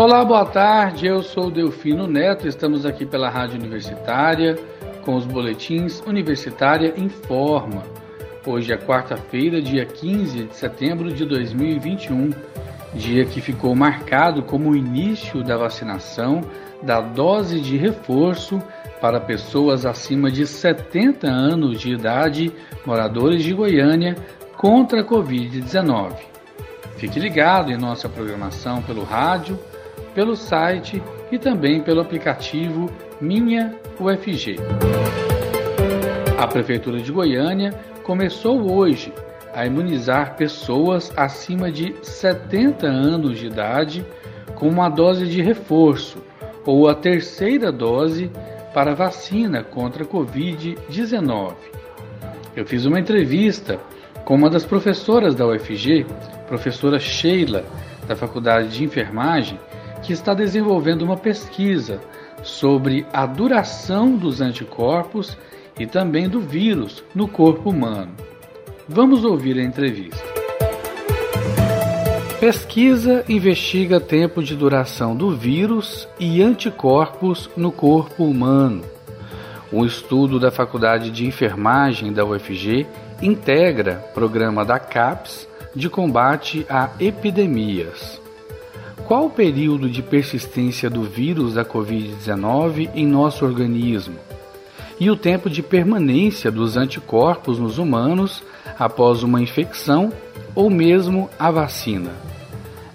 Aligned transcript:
Olá, 0.00 0.24
boa 0.24 0.46
tarde. 0.46 1.06
Eu 1.06 1.22
sou 1.22 1.50
Delfino 1.50 2.06
Neto. 2.06 2.48
Estamos 2.48 2.86
aqui 2.86 3.04
pela 3.04 3.28
Rádio 3.28 3.58
Universitária 3.58 4.58
com 5.04 5.14
os 5.14 5.26
boletins 5.26 6.00
Universitária 6.06 6.94
Informa. 6.96 7.82
Hoje 8.46 8.72
é 8.72 8.78
quarta-feira, 8.78 9.60
dia 9.60 9.84
15 9.84 10.44
de 10.44 10.56
setembro 10.56 11.12
de 11.12 11.26
2021, 11.26 12.30
dia 12.94 13.26
que 13.26 13.42
ficou 13.42 13.74
marcado 13.74 14.42
como 14.42 14.70
o 14.70 14.74
início 14.74 15.44
da 15.44 15.58
vacinação 15.58 16.40
da 16.82 17.02
dose 17.02 17.60
de 17.60 17.76
reforço 17.76 18.58
para 19.02 19.20
pessoas 19.20 19.84
acima 19.84 20.30
de 20.30 20.46
70 20.46 21.28
anos 21.28 21.78
de 21.78 21.92
idade, 21.92 22.50
moradores 22.86 23.44
de 23.44 23.52
Goiânia, 23.52 24.16
contra 24.56 25.02
a 25.02 25.04
Covid-19. 25.04 26.14
Fique 26.96 27.20
ligado 27.20 27.70
em 27.70 27.76
nossa 27.76 28.08
programação 28.08 28.80
pelo 28.80 29.04
rádio 29.04 29.58
pelo 30.14 30.36
site 30.36 31.02
e 31.30 31.38
também 31.38 31.80
pelo 31.80 32.00
aplicativo 32.00 32.90
Minha 33.20 33.74
UFG. 33.98 34.56
A 36.38 36.46
Prefeitura 36.46 36.98
de 37.00 37.12
Goiânia 37.12 37.70
começou 38.02 38.72
hoje 38.72 39.12
a 39.54 39.66
imunizar 39.66 40.36
pessoas 40.36 41.12
acima 41.16 41.70
de 41.70 41.94
70 42.02 42.86
anos 42.86 43.38
de 43.38 43.46
idade 43.46 44.04
com 44.54 44.68
uma 44.68 44.88
dose 44.88 45.26
de 45.26 45.42
reforço 45.42 46.18
ou 46.64 46.88
a 46.88 46.94
terceira 46.94 47.72
dose 47.72 48.30
para 48.72 48.94
vacina 48.94 49.62
contra 49.62 50.04
a 50.04 50.06
Covid-19. 50.06 51.54
Eu 52.54 52.66
fiz 52.66 52.84
uma 52.84 53.00
entrevista 53.00 53.78
com 54.24 54.34
uma 54.34 54.50
das 54.50 54.64
professoras 54.64 55.34
da 55.34 55.46
UFG, 55.46 56.06
professora 56.46 56.98
Sheila, 56.98 57.64
da 58.06 58.14
Faculdade 58.14 58.68
de 58.68 58.84
Enfermagem, 58.84 59.58
que 60.02 60.12
está 60.12 60.34
desenvolvendo 60.34 61.02
uma 61.02 61.16
pesquisa 61.16 62.00
sobre 62.42 63.06
a 63.12 63.26
duração 63.26 64.16
dos 64.16 64.40
anticorpos 64.40 65.36
e 65.78 65.86
também 65.86 66.28
do 66.28 66.40
vírus 66.40 67.04
no 67.14 67.28
corpo 67.28 67.70
humano. 67.70 68.12
Vamos 68.88 69.24
ouvir 69.24 69.58
a 69.58 69.62
entrevista. 69.62 70.22
Pesquisa 72.38 73.24
investiga 73.28 74.00
tempo 74.00 74.42
de 74.42 74.56
duração 74.56 75.14
do 75.14 75.36
vírus 75.36 76.08
e 76.18 76.42
anticorpos 76.42 77.50
no 77.56 77.70
corpo 77.70 78.24
humano. 78.24 78.82
Um 79.72 79.84
estudo 79.84 80.40
da 80.40 80.50
Faculdade 80.50 81.10
de 81.10 81.26
Enfermagem 81.26 82.12
da 82.12 82.24
UFG 82.24 82.86
integra 83.22 83.96
programa 84.14 84.64
da 84.64 84.78
CAPES 84.78 85.46
de 85.76 85.88
combate 85.88 86.66
a 86.68 86.90
epidemias 86.98 88.20
qual 89.10 89.26
o 89.26 89.30
período 89.30 89.90
de 89.90 90.04
persistência 90.04 90.88
do 90.88 91.02
vírus 91.02 91.54
da 91.54 91.64
Covid-19 91.64 92.90
em 92.94 93.04
nosso 93.04 93.44
organismo 93.44 94.14
e 95.00 95.10
o 95.10 95.16
tempo 95.16 95.50
de 95.50 95.64
permanência 95.64 96.48
dos 96.48 96.76
anticorpos 96.76 97.58
nos 97.58 97.76
humanos 97.76 98.40
após 98.78 99.24
uma 99.24 99.42
infecção 99.42 100.12
ou 100.54 100.70
mesmo 100.70 101.28
a 101.36 101.50
vacina. 101.50 102.12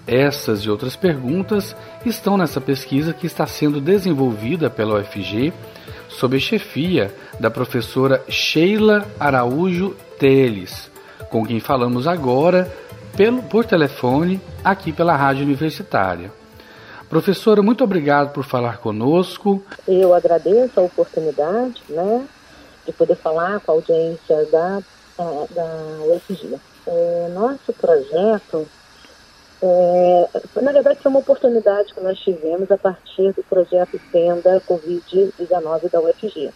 Essas 0.06 0.60
e 0.60 0.70
outras 0.70 0.96
perguntas 0.96 1.76
estão 2.06 2.38
nessa 2.38 2.62
pesquisa 2.62 3.12
que 3.12 3.26
está 3.26 3.46
sendo 3.46 3.78
desenvolvida 3.78 4.70
pela 4.70 4.98
UFG 4.98 5.52
sob 6.08 6.34
a 6.34 6.40
chefia 6.40 7.14
da 7.38 7.50
professora 7.50 8.24
Sheila 8.26 9.06
Araújo 9.20 9.94
Teles, 10.18 10.90
com 11.28 11.44
quem 11.44 11.60
falamos 11.60 12.06
agora 12.06 12.72
pelo, 13.16 13.42
por 13.42 13.64
telefone 13.64 14.40
aqui 14.62 14.92
pela 14.92 15.16
Rádio 15.16 15.44
Universitária. 15.44 16.30
Professora, 17.08 17.62
muito 17.62 17.82
obrigado 17.82 18.32
por 18.32 18.44
falar 18.44 18.78
conosco. 18.78 19.62
Eu 19.88 20.12
agradeço 20.12 20.78
a 20.78 20.82
oportunidade 20.82 21.82
né, 21.88 22.26
de 22.84 22.92
poder 22.92 23.16
falar 23.16 23.60
com 23.60 23.72
a 23.72 23.74
audiência 23.76 24.44
da, 24.46 24.82
da 25.50 26.04
UFG. 26.04 26.56
É, 26.86 27.28
nosso 27.32 27.72
projeto, 27.72 28.68
é, 29.62 30.28
na 30.60 30.72
verdade, 30.72 31.00
foi 31.00 31.10
uma 31.10 31.20
oportunidade 31.20 31.94
que 31.94 32.00
nós 32.00 32.18
tivemos 32.18 32.70
a 32.70 32.76
partir 32.76 33.32
do 33.32 33.42
projeto 33.44 33.98
Tenda 34.12 34.60
Covid-19 34.68 35.90
da 35.90 36.00
UFG. 36.00 36.50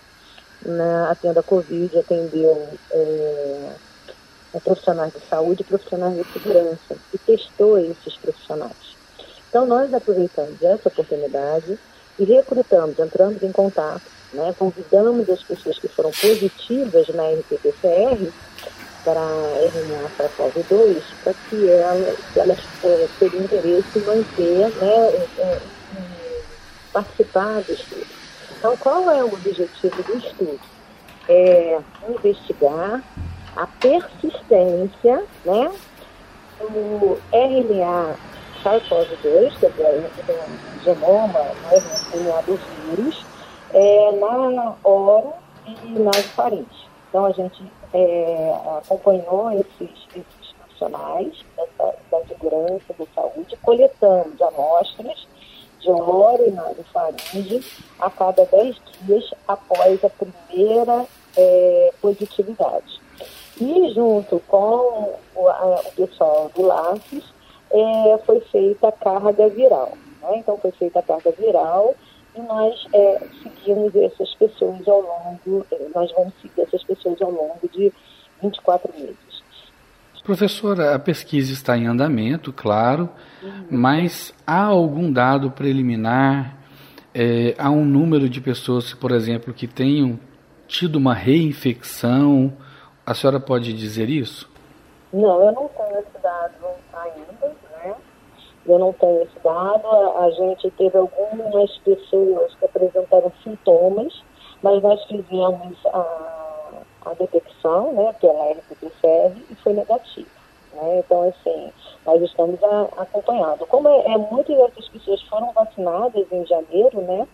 Na, 0.66 1.10
a 1.10 1.14
Tenda 1.14 1.42
Covid 1.42 1.98
atendeu 1.98 2.68
é, 2.90 3.70
profissionais 4.58 5.12
de 5.12 5.20
saúde 5.28 5.62
e 5.62 5.64
profissionais 5.64 6.16
de 6.16 6.32
segurança 6.32 6.96
e 7.14 7.18
testou 7.18 7.78
esses 7.78 8.16
profissionais. 8.16 8.96
Então 9.48 9.66
nós 9.66 9.92
aproveitamos 9.94 10.62
essa 10.62 10.88
oportunidade 10.88 11.78
e 12.18 12.24
recrutamos, 12.24 12.98
entramos 12.98 13.42
em 13.42 13.52
contato, 13.52 14.02
né, 14.32 14.54
convidamos 14.58 15.28
as 15.28 15.42
pessoas 15.42 15.78
que 15.78 15.88
foram 15.88 16.10
positivas 16.10 17.08
na 17.08 17.24
RT-PCR 17.30 18.32
para 19.04 19.20
RNA 19.20 20.10
para 20.16 20.28
SARS-2 20.28 21.02
para 21.24 21.34
que 21.48 21.68
elas, 21.68 22.18
elas 22.36 22.58
é, 22.84 23.08
teriam 23.18 23.44
interesse 23.44 23.98
em 23.98 24.02
manter, 24.02 24.68
né, 24.76 25.26
é, 25.38 25.60
participar 26.92 27.62
do 27.62 27.72
estudo. 27.72 28.06
Então, 28.58 28.76
qual 28.76 29.10
é 29.10 29.24
o 29.24 29.32
objetivo 29.32 30.02
do 30.02 30.18
estudo? 30.18 30.60
É 31.28 31.78
investigar 32.08 33.02
a 33.56 33.66
persistência 33.66 35.24
né, 35.44 35.72
do 36.58 37.18
RNA 37.32 38.16
SARS-CoV-2, 38.62 39.58
que 39.58 39.66
é 39.66 39.70
o 39.70 40.84
genoma, 40.84 41.40
né, 41.40 41.82
o 42.14 42.18
RNA 42.18 42.42
do 42.42 42.56
vírus, 42.56 43.24
é, 43.72 44.12
na 44.12 44.74
oro 44.84 45.32
e 45.66 45.98
nas 45.98 46.24
faringe. 46.26 46.88
Então, 47.08 47.26
a 47.26 47.32
gente 47.32 47.62
é, 47.92 48.54
acompanhou 48.78 49.50
esses, 49.52 49.90
esses 50.14 50.52
profissionais 50.58 51.44
da, 51.56 51.92
da 52.10 52.26
segurança, 52.26 52.94
da 52.98 53.06
saúde, 53.14 53.56
coletando 53.62 54.44
amostras 54.44 55.26
de 55.80 55.90
oro 55.90 56.46
e 56.46 56.50
nasofaringe 56.50 57.64
a 57.98 58.10
cada 58.10 58.44
10 58.44 58.76
dias 59.02 59.34
após 59.48 60.04
a 60.04 60.10
primeira 60.10 61.06
é, 61.36 61.92
positividade. 62.00 62.99
E 63.60 63.92
junto 63.92 64.40
com 64.48 65.14
o, 65.34 65.48
a, 65.48 65.82
o 65.86 65.92
pessoal 65.92 66.50
do 66.54 66.62
LACES, 66.62 67.24
é, 67.70 68.18
foi 68.24 68.40
feita 68.40 68.88
a 68.88 68.92
carga 68.92 69.48
viral. 69.48 69.96
Né? 70.22 70.38
Então 70.38 70.56
foi 70.58 70.72
feita 70.72 70.98
a 70.98 71.02
carga 71.02 71.30
viral 71.32 71.94
e 72.36 72.40
nós 72.40 72.86
é, 72.92 73.26
seguimos 73.42 73.94
essas 73.94 74.34
pessoas 74.34 74.86
ao 74.86 75.00
longo, 75.00 75.66
é, 75.72 75.88
nós 75.94 76.10
vamos 76.12 76.32
seguir 76.40 76.62
essas 76.62 76.82
pessoas 76.84 77.20
ao 77.20 77.30
longo 77.30 77.68
de 77.72 77.92
24 78.42 78.92
meses. 78.98 79.40
Professora, 80.22 80.94
a 80.94 80.98
pesquisa 80.98 81.52
está 81.52 81.76
em 81.76 81.86
andamento, 81.86 82.52
claro, 82.52 83.08
uhum. 83.42 83.66
mas 83.70 84.34
há 84.46 84.64
algum 84.64 85.10
dado 85.10 85.50
preliminar? 85.50 86.56
É, 87.12 87.54
há 87.58 87.70
um 87.70 87.84
número 87.84 88.28
de 88.28 88.40
pessoas, 88.40 88.94
por 88.94 89.10
exemplo, 89.10 89.52
que 89.52 89.66
tenham 89.66 90.20
tido 90.68 90.96
uma 90.96 91.14
reinfecção 91.14 92.52
a 93.10 93.14
senhora 93.14 93.40
pode 93.40 93.72
dizer 93.72 94.08
isso? 94.08 94.48
Não, 95.12 95.44
eu 95.44 95.50
não 95.50 95.68
tenho 95.68 95.98
esse 95.98 96.18
dado 96.22 96.66
ainda, 96.92 97.56
né? 97.72 97.96
Eu 98.64 98.78
não 98.78 98.92
tenho 98.92 99.22
esse 99.22 99.36
dado. 99.42 99.88
A, 100.16 100.30
gente 100.30 100.70
teve 100.70 100.96
algumas 100.96 101.76
pessoas 101.78 102.54
que 102.54 102.64
apresentaram 102.64 103.32
sintomas, 103.42 104.22
mas 104.62 104.80
nós 104.80 105.02
fizemos 105.06 105.76
a, 105.86 106.82
a 107.06 107.14
detecção, 107.14 107.92
né, 107.94 108.14
pela 108.20 108.52
RT-PCR 108.52 109.36
e 109.50 109.56
foi 109.56 109.72
negativo. 109.72 110.30
Né? 110.74 111.00
Então, 111.00 111.28
assim, 111.30 111.72
nós 112.06 112.22
estamos 112.22 112.62
acompanhando. 112.96 113.66
Como 113.66 113.88
é, 113.88 114.12
é, 114.12 114.18
muitas 114.18 114.56
dessas 114.56 114.88
pessoas 114.88 115.20
foram 115.22 115.50
vacinadas 115.52 116.30
em 116.30 116.46
janeiro, 116.46 117.00
né? 117.00 117.26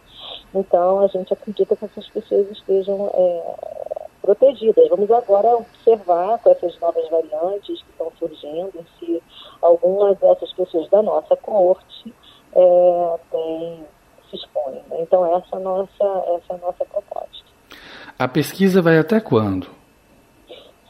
Então, 0.54 1.00
a 1.00 1.06
gente 1.08 1.34
acredita 1.34 1.76
que 1.76 1.84
essas 1.84 2.08
pessoas 2.08 2.50
estejam 2.50 3.10
é, 3.12 4.05
protegidas. 4.26 4.88
Vamos 4.88 5.10
agora 5.10 5.56
observar 5.56 6.38
com 6.40 6.50
essas 6.50 6.78
novas 6.80 7.08
variantes 7.08 7.80
que 7.82 7.90
estão 7.90 8.10
surgindo 8.18 8.84
se 8.98 9.22
algumas 9.62 10.18
dessas 10.18 10.52
pessoas 10.52 10.90
da 10.90 11.00
nossa 11.00 11.36
corte 11.36 12.12
é, 12.52 13.18
tem, 13.30 13.84
se 14.28 14.36
expõem. 14.36 14.82
Né? 14.90 15.00
Então 15.00 15.24
essa 15.36 15.56
é 15.56 15.58
nossa, 15.60 16.04
essa 16.36 16.52
é 16.52 16.54
a 16.54 16.58
nossa 16.58 16.84
proposta. 16.84 17.46
A 18.18 18.26
pesquisa 18.26 18.82
vai 18.82 18.98
até 18.98 19.20
quando? 19.20 19.68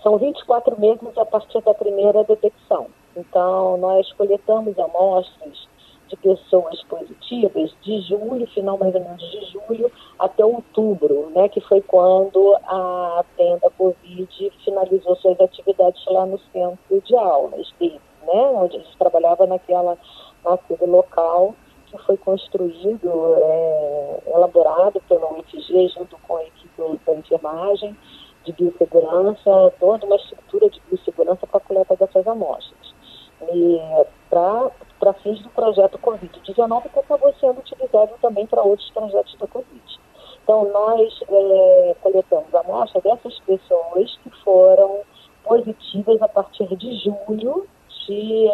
São 0.03 0.17
24 0.17 0.81
meses 0.81 1.19
a 1.19 1.25
partir 1.27 1.61
da 1.63 1.75
primeira 1.75 2.25
detecção. 2.25 2.87
Então, 3.17 3.77
nós 3.79 4.11
coletamos 4.13 4.79
amostras 4.79 5.67
de 6.09 6.17
pessoas 6.17 6.83
positivas 6.85 7.75
de 7.83 8.01
julho, 8.03 8.47
final 8.49 8.79
mais 8.79 8.95
ou 8.95 9.01
menos 9.01 9.31
de 9.31 9.47
julho, 9.47 9.91
até 10.19 10.45
outubro, 10.45 11.31
né, 11.35 11.49
que 11.49 11.61
foi 11.61 11.81
quando 11.83 12.57
a 12.65 13.25
tenda 13.37 13.71
Covid 13.77 14.53
finalizou 14.65 15.17
suas 15.17 15.39
atividades 15.41 16.05
lá 16.07 16.27
no 16.27 16.39
centro 16.53 17.01
de 17.05 17.17
aulas 17.17 17.73
dele, 17.79 18.01
né, 18.27 18.43
onde 18.55 18.77
eles 18.77 18.95
trabalhavam 18.99 19.47
naquela, 19.47 19.99
naquele 20.45 20.87
local 20.87 21.55
que 21.87 21.99
foi 21.99 22.17
construído, 22.17 23.11
é, 23.43 24.23
elaborado 24.35 25.01
pela 25.09 25.33
UFG 25.33 25.89
junto 25.89 26.17
com 26.27 26.37
a 26.37 26.45
equipe 26.45 26.99
da 27.07 27.15
enfermagem, 27.15 27.97
de 28.45 28.53
biossegurança, 28.53 29.73
toda 29.81 30.07
uma 30.07 30.17
estrutura 30.17 30.71
de 30.71 30.81
biossegurança 30.89 31.47
para 31.47 31.59
a 31.59 31.61
coleta 31.61 31.97
dessas 31.97 32.27
amostras. 32.27 32.95
E 33.43 34.07
para 34.31 35.13
fins 35.23 35.41
do 35.43 35.51
projeto 35.51 35.99
Covid-19, 35.99 36.91
que 36.91 36.99
acabou 36.99 37.33
sendo 37.41 37.59
utilizado 37.59 38.15
também 38.21 38.47
para 38.47 38.63
outros 38.63 38.91
projetos 38.91 39.37
da 39.39 39.47
Covid. 39.47 40.01
Então, 40.43 40.71
nós 40.73 41.21
é, 41.29 41.97
coletamos 42.03 42.55
amostras 42.55 43.03
dessas 43.03 43.39
pessoas 43.41 44.17
que 44.23 44.31
foram 44.43 45.01
positivas 45.45 46.21
a 46.23 46.29
partir 46.29 46.67
de 46.77 46.95
julho 46.99 47.67
de, 48.07 48.51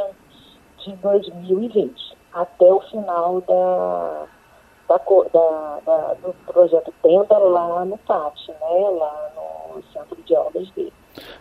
de 0.78 0.96
2020, 0.96 2.16
até 2.32 2.72
o 2.72 2.80
final 2.80 3.40
da, 3.42 4.26
da, 4.88 4.98
da, 4.98 5.80
da, 5.84 6.14
do 6.14 6.34
projeto 6.46 6.92
Tenda 7.02 7.38
lá 7.38 7.84
no 7.84 7.98
PAT, 7.98 8.48
né, 8.48 8.90
lá 8.90 9.30
no 9.36 9.82
centro 9.92 10.22
de 10.22 10.34
aulas 10.34 10.70
dele. 10.70 10.92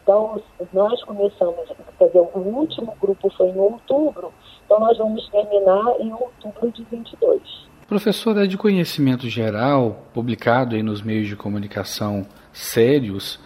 Então, 0.03 0.41
nós 0.73 1.03
começamos, 1.03 1.69
quer 1.97 2.07
dizer, 2.07 2.19
o 2.19 2.39
último 2.39 2.95
grupo 2.99 3.29
foi 3.37 3.47
em 3.47 3.57
outubro, 3.57 4.31
então 4.65 4.79
nós 4.79 4.97
vamos 4.97 5.27
terminar 5.29 5.99
em 5.99 6.11
outubro 6.11 6.71
de 6.71 6.83
22. 6.91 7.41
Professor, 7.87 8.37
é 8.37 8.47
de 8.47 8.57
conhecimento 8.57 9.27
geral, 9.27 10.05
publicado 10.13 10.75
aí 10.75 10.83
nos 10.83 11.01
meios 11.01 11.27
de 11.27 11.35
comunicação 11.35 12.25
sérios, 12.53 13.39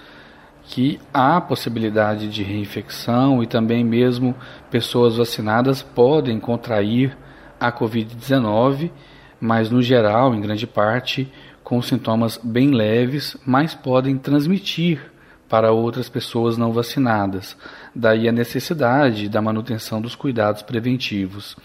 que 0.63 0.99
há 1.13 1.39
possibilidade 1.41 2.27
de 2.27 2.43
reinfecção 2.43 3.41
e 3.43 3.47
também 3.47 3.83
mesmo 3.83 4.35
pessoas 4.69 5.17
vacinadas 5.17 5.81
podem 5.81 6.39
contrair 6.39 7.15
a 7.59 7.71
Covid-19, 7.71 8.91
mas 9.39 9.69
no 9.69 9.81
geral, 9.81 10.33
em 10.33 10.41
grande 10.41 10.65
parte, 10.65 11.31
com 11.63 11.81
sintomas 11.81 12.39
bem 12.43 12.71
leves, 12.71 13.37
mas 13.45 13.73
podem 13.73 14.17
transmitir 14.17 15.11
para 15.49 15.71
outras 15.71 16.09
pessoas 16.09 16.57
não 16.57 16.71
vacinadas. 16.71 17.55
Daí 17.93 18.27
a 18.27 18.31
necessidade 18.31 19.29
da 19.29 19.41
manutenção 19.41 20.01
dos 20.01 20.15
cuidados 20.15 20.61
preventivos. 20.61 21.55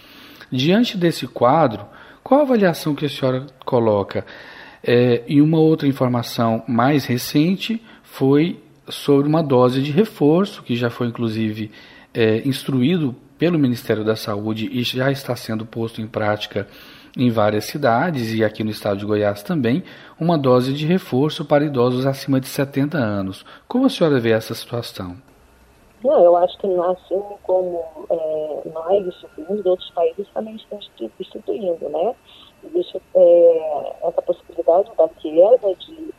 Diante 0.51 0.97
desse 0.97 1.27
quadro, 1.27 1.87
qual 2.23 2.41
a 2.41 2.43
avaliação 2.45 2.95
que 2.95 3.07
a 3.07 3.09
senhora 3.09 3.47
coloca? 3.65 4.25
É, 4.83 5.23
e 5.27 5.41
uma 5.41 5.59
outra 5.59 5.89
informação 5.89 6.63
mais 6.67 7.05
recente 7.05 7.83
foi 8.03 8.59
sobre 8.89 9.29
uma 9.29 9.43
dose 9.43 9.83
de 9.83 9.91
reforço, 9.91 10.63
que 10.63 10.75
já 10.75 10.91
foi 10.91 11.07
inclusive 11.09 11.71
é, 12.13 12.47
instruído 12.47 13.15
pelo 13.39 13.59
Ministério 13.59 14.05
da 14.05 14.17
Saúde 14.17 14.69
e 14.71 14.83
já 14.83 15.11
está 15.11 15.35
sendo 15.35 15.65
posto 15.65 16.03
em 16.03 16.07
prática 16.07 16.67
em 17.17 17.31
várias 17.31 17.65
cidades 17.65 18.33
e 18.33 18.45
aqui 18.45 18.63
no 18.63 18.71
estado 18.71 18.99
de 18.99 19.07
Goiás 19.07 19.43
também, 19.43 19.83
uma 20.19 20.39
dose 20.39 20.73
de 20.73 20.87
reforço 20.87 21.45
para 21.45 21.65
idosos 21.65 22.07
acima 22.07 22.41
de 22.41 22.47
70 22.47 22.99
anos. 22.99 23.45
Como 23.67 23.87
a 23.87 23.89
senhora 23.89 24.21
vê 24.21 24.33
essa 24.33 24.55
situação? 24.55 25.17
Não, 26.03 26.23
eu 26.25 26.35
acho 26.37 26.57
que 26.59 26.67
assim 26.67 27.23
como 27.43 27.85
é, 28.09 28.63
nós 28.73 29.07
instituímos, 29.07 29.67
outros 29.67 29.91
países 29.91 30.27
também 30.33 30.57
estão 30.57 30.79
instituindo, 31.19 31.89
né? 31.91 32.15
Existe 32.65 33.03
é, 33.15 33.97
essa 34.03 34.23
possibilidade 34.23 34.91
da 34.97 35.09
queda 35.09 35.75
de, 35.75 36.15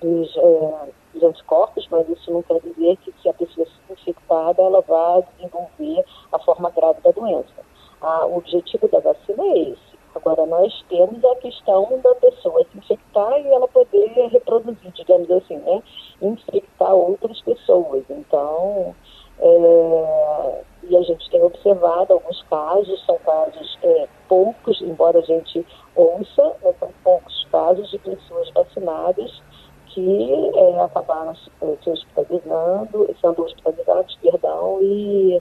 dos, 0.00 0.36
é, 0.36 0.88
dos 1.14 1.22
anticorpos, 1.22 1.88
mas 1.90 2.06
isso 2.10 2.30
não 2.30 2.42
quer 2.42 2.60
dizer 2.60 2.98
que 2.98 3.14
se 3.22 3.28
a 3.28 3.32
pessoa 3.32 3.66
se 3.66 3.92
infectada, 3.92 4.60
ela 4.60 4.82
vai 4.82 5.22
desenvolver 5.36 6.04
a 6.30 6.38
forma 6.40 6.70
grave 6.70 7.00
da 7.00 7.10
doença. 7.10 7.64
Ah, 8.02 8.26
o 8.26 8.36
objetivo 8.36 8.88
da 8.88 9.00
vacina 9.00 9.42
é 9.42 9.58
esse 9.70 9.93
Agora, 10.14 10.46
nós 10.46 10.84
temos 10.88 11.24
a 11.24 11.34
questão 11.36 12.00
da 12.02 12.14
pessoa 12.14 12.64
se 12.70 12.78
infectar 12.78 13.40
e 13.40 13.48
ela 13.48 13.66
poder 13.66 14.28
reproduzir, 14.30 14.92
digamos 14.92 15.30
assim, 15.30 15.56
né? 15.56 15.82
Infectar 16.22 16.94
outras 16.94 17.40
pessoas. 17.42 18.04
Então, 18.08 18.94
é, 19.40 20.62
e 20.84 20.96
a 20.96 21.02
gente 21.02 21.28
tem 21.30 21.42
observado 21.42 22.12
alguns 22.12 22.42
casos, 22.42 23.04
são 23.04 23.18
casos 23.18 23.78
é, 23.82 24.08
poucos, 24.28 24.80
embora 24.80 25.18
a 25.18 25.22
gente 25.22 25.66
ouça, 25.96 26.56
né, 26.62 26.72
são 26.78 26.90
poucos 27.02 27.46
casos 27.50 27.90
de 27.90 27.98
pessoas 27.98 28.50
vacinadas 28.50 29.42
que 29.86 30.32
é, 30.54 30.80
acabaram 30.80 31.32
é, 31.32 31.76
se 31.82 31.90
hospitalizando, 31.90 33.14
sendo 33.20 33.44
hospitalizados, 33.44 34.16
perdão, 34.22 34.78
e, 34.82 35.40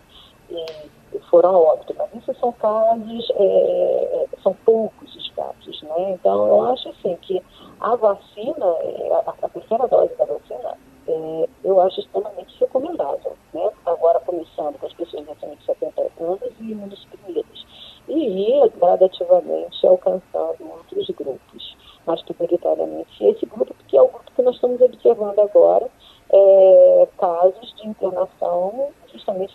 e 0.56 1.20
foram 1.30 1.50
a 1.50 1.60
óbito. 1.60 1.96
Mas 1.98 2.14
isso 2.16 2.34
são 2.40 2.52
casos, 2.54 3.32
é, 3.36 3.44
é, 3.44 4.28
são 4.42 4.54
poucos 4.66 5.16
os 5.16 5.30
casos, 5.32 5.82
né? 5.84 6.12
Então, 6.12 6.48
eu 6.48 6.66
acho 6.66 6.90
assim 6.90 7.16
que 7.22 7.42
a 7.80 7.96
vacina, 7.96 8.66
é, 8.82 9.12
a, 9.14 9.34
a 9.42 9.50
terceira 9.50 9.88
dose 9.88 10.16
da 10.16 10.26
vacina, 10.26 10.78
é, 11.08 11.50
eu 11.64 11.82
acho 11.82 12.00
extremamente 12.00 12.58
recomendável, 12.60 13.34
né? 13.54 13.70
Agora 13.86 14.20
começando 14.22 14.80
com 14.80 14.86
as 14.86 14.94
pessoas 14.94 15.28
acima 15.30 15.56
de 15.56 15.66
70 15.66 16.02
anos 16.20 16.40
e 16.60 16.72
imunossuprimidas. 16.72 17.66
E 18.08 18.14
ir 18.14 18.70
gradativamente 18.78 19.88
alcançando 19.88 20.58
outros 20.62 21.08
grupos, 21.12 21.78
mas 22.06 22.22
prioritariamente 22.24 23.24
esse 23.26 23.46
grupo, 23.46 23.74
que 23.88 23.98
é 23.98 24.02
o 24.02 24.10
grupo 24.10 24.32
que 24.36 24.42
nós 24.42 24.56
estamos 24.56 24.82
observando 24.82 25.40
agora, 25.40 25.90
é, 26.30 27.08
casos 27.18 27.74
de 27.78 27.88
internação 27.88 28.92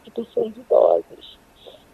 de 0.05 0.11
pessoas 0.11 0.53
idosas. 0.56 1.38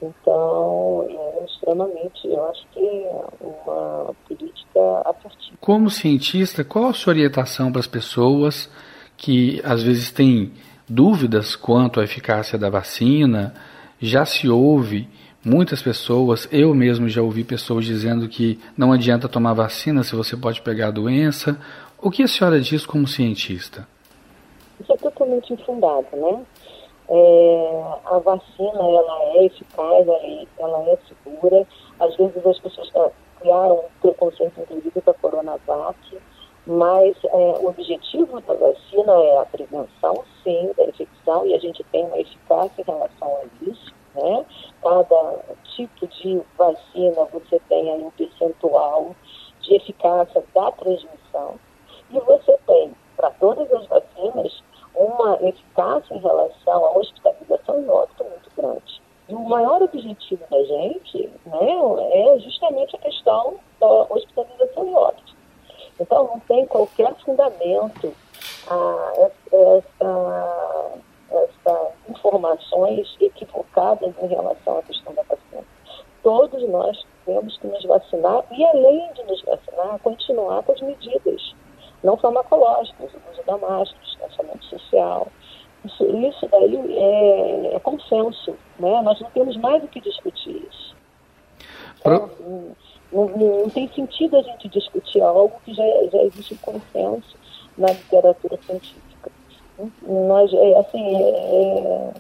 Então, 0.02 1.06
é 1.08 1.44
extremamente, 1.44 2.26
eu 2.26 2.44
acho 2.48 2.66
que 2.72 2.80
é 2.80 3.24
uma 3.40 4.14
política 4.28 5.02
assertiva. 5.06 5.56
Como 5.60 5.88
cientista, 5.88 6.64
qual 6.64 6.86
a 6.86 6.92
sua 6.92 7.12
orientação 7.12 7.70
para 7.70 7.80
as 7.80 7.86
pessoas 7.86 8.70
que 9.16 9.60
às 9.64 9.82
vezes 9.82 10.10
têm 10.12 10.52
dúvidas 10.88 11.56
quanto 11.56 12.00
à 12.00 12.04
eficácia 12.04 12.58
da 12.58 12.68
vacina? 12.68 13.54
Já 14.00 14.26
se 14.26 14.48
ouve 14.48 15.08
muitas 15.44 15.82
pessoas, 15.82 16.48
eu 16.50 16.74
mesmo 16.74 17.08
já 17.08 17.22
ouvi 17.22 17.44
pessoas 17.44 17.84
dizendo 17.84 18.28
que 18.28 18.58
não 18.76 18.92
adianta 18.92 19.28
tomar 19.28 19.54
vacina 19.54 20.02
se 20.02 20.14
você 20.14 20.36
pode 20.36 20.60
pegar 20.62 20.88
a 20.88 20.90
doença. 20.90 21.58
O 21.98 22.10
que 22.10 22.22
a 22.22 22.28
senhora 22.28 22.60
diz 22.60 22.84
como 22.84 23.06
cientista? 23.06 23.86
Isso 24.80 24.92
é 24.92 24.96
totalmente 24.96 25.52
infundado, 25.52 26.06
né? 26.12 26.44
É, 27.08 27.84
a 28.06 28.18
vacina 28.18 28.80
ela 28.80 29.22
é 29.34 29.44
eficaz, 29.44 30.08
ela 30.08 30.16
é, 30.16 30.46
ela 30.58 30.90
é 30.90 30.98
segura. 31.08 31.66
Às 32.00 32.16
vezes 32.16 32.46
as 32.46 32.58
pessoas 32.58 32.90
criaram 33.40 33.76
um 33.76 34.00
preconceito, 34.00 34.60
inclusive, 34.60 35.00
com 35.00 35.10
a 35.10 35.14
Coronavac, 35.14 36.18
mas 36.66 37.14
é, 37.24 37.58
o 37.60 37.68
objetivo 37.68 38.40
da 38.40 38.54
vacina 38.54 39.12
é 39.12 39.38
a 39.38 39.44
prevenção, 39.44 40.24
sim, 40.42 40.72
da 40.76 40.84
infecção, 40.84 41.46
e 41.46 41.54
a 41.54 41.58
gente 41.58 41.84
tem 41.84 42.04
uma 42.06 42.18
eficácia 42.18 42.80
em 42.80 42.84
relação 42.84 43.36
a 43.36 43.44
isso. 43.68 43.94
Né? 44.14 44.46
Cada 44.82 45.44
tipo 45.76 46.06
de 46.06 46.40
vacina 46.56 47.24
você 47.32 47.60
tem 47.68 47.90
aí 47.90 48.02
um 48.02 48.10
percentual 48.12 49.14
de 49.60 49.74
eficácia 49.74 50.42
da 50.54 50.72
transmissão, 50.72 51.58
e 52.10 52.20
você 52.20 52.56
tem, 52.66 52.94
para 53.16 53.30
todas 53.30 53.70
as 53.72 53.86
vacinas, 53.86 54.62
uma 54.94 55.36
eficácia 55.42 56.14
em 56.14 56.18
relação 56.18 56.84
à 56.86 56.96
hospitalização 56.96 57.82
e 57.82 57.88
óbito 57.88 58.24
muito 58.24 58.50
grande. 58.56 59.02
E 59.28 59.34
o 59.34 59.40
maior 59.40 59.82
objetivo 60.14 60.44
da 60.50 60.62
gente 60.64 61.30
né, 61.46 61.68
é 62.12 62.38
justamente 62.40 62.96
a 62.96 62.98
questão 63.00 63.58
da 63.80 63.86
hospitalização 63.86 64.88
e 64.88 64.94
óbito. 64.94 65.34
Então, 66.00 66.24
não 66.24 66.40
tem 66.40 66.66
qualquer 66.66 67.14
fundamento 67.16 68.14
a 68.68 69.12
essa, 69.16 70.62
essa 71.30 71.92
informações 72.08 73.16
equivocadas 73.20 74.14
em 74.22 74.26
relação 74.26 74.78
à 74.78 74.82
questão 74.82 75.14
da 75.14 75.22
vacina. 75.22 75.64
Todos 76.22 76.68
nós 76.68 77.04
temos 77.24 77.56
que 77.58 77.66
nos 77.66 77.84
vacinar 77.84 78.44
e, 78.50 78.64
além 78.64 79.12
de 79.12 79.22
nos 79.24 79.42
vacinar, 79.42 79.98
continuar 80.00 80.62
com 80.62 80.72
as 80.72 80.80
medidas 80.80 81.54
não 82.02 82.16
farmacológicas, 82.16 83.10
o 83.14 83.32
uso 83.32 83.42
da 83.46 83.56
máscara, 83.56 84.04
distanciamento 84.04 84.64
social. 84.66 85.28
Isso, 85.84 86.04
isso 86.04 86.48
daí 86.50 86.76
é, 86.76 87.74
é, 87.74 87.78
consenso, 87.80 88.56
né? 88.78 89.02
Nós 89.02 89.20
não 89.20 89.30
temos 89.30 89.56
mais 89.56 89.82
o 89.84 89.88
que 89.88 90.00
discutir 90.00 90.66
isso. 90.70 90.96
Então, 92.00 92.30
não, 93.12 93.28
não, 93.28 93.60
não, 93.60 93.70
tem 93.70 93.88
sentido 93.88 94.36
a 94.36 94.42
gente 94.42 94.68
discutir 94.68 95.20
algo 95.20 95.52
que 95.64 95.74
já, 95.74 95.84
já 96.10 96.22
existe 96.22 96.54
consenso 96.56 97.36
na 97.76 97.88
literatura 97.88 98.58
científica. 98.62 99.30
Nós, 100.02 100.52
é, 100.52 100.78
assim, 100.78 101.16
é, 101.16 102.12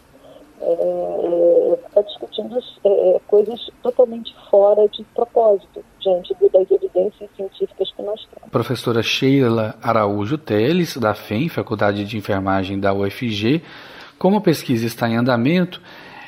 está 0.60 2.00
é, 2.00 2.02
discutindo 2.02 2.58
é, 2.84 3.20
coisas 3.26 3.70
totalmente 3.82 4.34
fora 4.50 4.88
de 4.88 5.04
propósito, 5.14 5.84
diante 6.00 6.34
das 6.52 6.70
evidências 6.70 7.30
científicas 7.36 7.92
que 7.92 8.02
nós 8.02 8.20
temos. 8.26 8.50
Professora 8.50 9.02
Sheila 9.02 9.76
Araújo 9.82 10.38
Teles, 10.38 10.96
da 10.96 11.14
FEM, 11.14 11.48
Faculdade 11.48 12.04
de 12.04 12.16
Enfermagem 12.16 12.78
da 12.78 12.92
UFG, 12.92 13.62
como 14.18 14.36
a 14.36 14.40
pesquisa 14.40 14.86
está 14.86 15.08
em 15.08 15.16
andamento, 15.16 15.80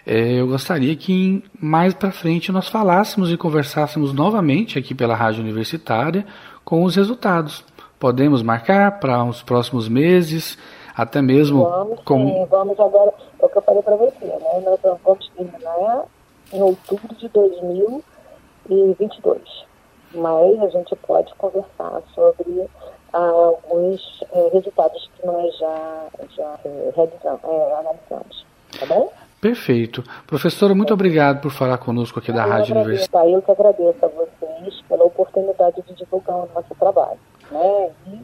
é, 0.07 0.41
eu 0.41 0.47
gostaria 0.47 0.95
que 0.95 1.43
mais 1.61 1.93
para 1.93 2.13
frente 2.13 2.53
nós 2.53 2.69
falássemos 2.69 3.33
e 3.33 3.37
conversássemos 3.37 4.13
novamente 4.13 4.79
aqui 4.79 4.95
pela 4.95 5.17
Rádio 5.17 5.43
Universitária 5.43 6.25
com 6.65 6.85
os 6.85 6.95
resultados. 6.95 7.65
Podemos 7.99 8.43
marcar 8.43 9.01
para 9.01 9.25
os 9.25 9.43
próximos 9.43 9.89
meses, 9.89 10.57
até 10.97 11.21
mesmo. 11.21 11.65
Vamos, 11.65 12.01
como... 12.05 12.29
sim, 12.29 12.47
vamos 12.47 12.81
agora. 12.81 13.13
É 13.41 13.45
o 13.45 13.49
que 13.49 13.59
eu 13.59 13.63
falei 13.63 13.83
para 13.83 13.97
você, 13.97 14.25
né? 14.25 14.63
Nós 14.65 14.79
vamos 15.05 15.29
terminar 15.37 16.05
em 16.53 16.63
outubro 16.63 17.13
de 17.15 17.29
2022. 17.29 19.67
Mas 20.15 20.63
a 20.63 20.69
gente 20.69 20.95
pode 20.97 21.35
conversar 21.35 22.03
sobre 22.15 22.69
ah, 23.13 23.19
alguns 23.19 24.23
eh, 24.33 24.51
resultados 24.53 25.11
que 25.17 25.27
nós 25.27 25.57
já, 25.59 26.07
já 26.37 26.59
eh, 26.65 26.93
realizamos, 26.95 27.41
eh, 27.45 27.77
analisamos. 27.79 28.47
Tá 28.79 28.87
bom? 28.87 29.13
Perfeito. 29.41 30.05
Professora, 30.27 30.75
muito 30.75 30.93
obrigado 30.95 31.43
por 31.43 31.51
falar 31.51 31.79
conosco 31.79 32.19
aqui 32.19 32.33
da 32.33 32.45
eu 32.45 32.51
Rádio 32.51 32.75
Universitária. 32.75 33.33
Eu 33.33 33.43
que 33.43 33.51
agradeço 33.51 34.05
a 34.05 34.09
vocês 34.09 34.81
pela 34.89 35.05
oportunidade 35.05 35.83
de 35.83 35.93
divulgar 35.95 36.37
o 36.37 36.49
nosso 36.55 36.75
trabalho. 36.79 37.19
Né? 37.51 37.91
E, 38.07 38.23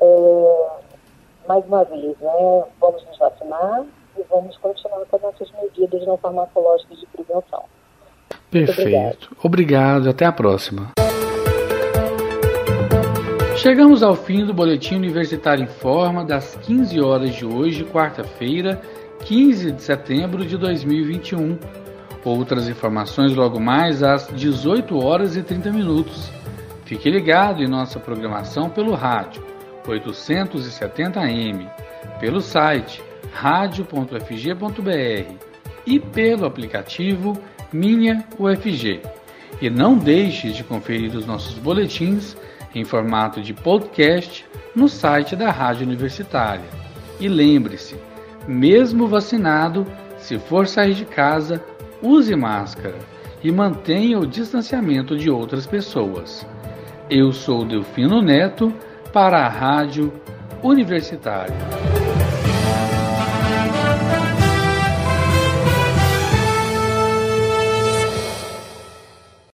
é, 0.00 0.68
mais 1.48 1.64
uma 1.64 1.82
vez, 1.84 2.14
né, 2.20 2.64
vamos 2.78 3.02
nos 3.06 3.18
vacinar 3.18 3.84
e 4.18 4.22
vamos 4.28 4.54
continuar 4.58 5.00
com 5.06 5.16
as 5.16 5.22
nossas 5.22 5.48
medidas 5.52 6.06
não 6.06 6.18
farmacológicas 6.18 7.00
de 7.00 7.06
prevenção. 7.06 7.64
Perfeito. 8.50 9.34
Obrigado. 9.42 10.10
Até 10.10 10.26
a 10.26 10.32
próxima. 10.32 10.92
Chegamos 13.56 14.02
ao 14.02 14.14
fim 14.14 14.44
do 14.44 14.52
Boletim 14.52 14.96
Universitário 14.96 15.64
em 15.64 15.66
Forma 15.66 16.24
das 16.24 16.54
15 16.56 17.00
horas 17.00 17.34
de 17.34 17.46
hoje, 17.46 17.84
quarta-feira, 17.84 18.80
15 19.24 19.72
de 19.72 19.82
setembro 19.82 20.44
de 20.44 20.56
2021. 20.56 21.58
Outras 22.24 22.68
informações 22.68 23.34
logo 23.34 23.58
mais 23.58 24.02
às 24.02 24.28
18 24.28 25.02
horas 25.02 25.34
e 25.34 25.42
30 25.42 25.72
minutos. 25.72 26.30
Fique 26.84 27.10
ligado 27.10 27.62
em 27.62 27.68
nossa 27.68 27.98
programação 27.98 28.68
pelo 28.68 28.94
rádio 28.94 29.57
870m, 29.88 31.70
pelo 32.20 32.40
site 32.40 33.02
radio.fg.br 33.32 34.88
e 35.86 35.98
pelo 35.98 36.44
aplicativo 36.44 37.38
Minha 37.72 38.24
UFG. 38.38 39.00
E 39.60 39.70
não 39.70 39.96
deixe 39.96 40.52
de 40.52 40.62
conferir 40.62 41.16
os 41.16 41.26
nossos 41.26 41.54
boletins 41.54 42.36
em 42.74 42.84
formato 42.84 43.40
de 43.40 43.54
podcast 43.54 44.44
no 44.74 44.88
site 44.88 45.34
da 45.34 45.50
Rádio 45.50 45.86
Universitária. 45.86 46.64
E 47.18 47.28
lembre-se, 47.28 47.96
mesmo 48.46 49.08
vacinado, 49.08 49.86
se 50.18 50.38
for 50.38 50.66
sair 50.66 50.94
de 50.94 51.04
casa, 51.04 51.64
use 52.02 52.34
máscara 52.36 52.98
e 53.42 53.50
mantenha 53.50 54.18
o 54.18 54.26
distanciamento 54.26 55.16
de 55.16 55.30
outras 55.30 55.66
pessoas. 55.66 56.46
Eu 57.10 57.32
sou 57.32 57.64
Delfino 57.64 58.20
Neto 58.20 58.72
para 59.12 59.46
a 59.46 59.48
Rádio 59.48 60.12
Universitária. 60.62 61.77